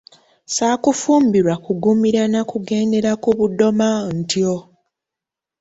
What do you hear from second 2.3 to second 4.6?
na kugendera ku budoma ntyo.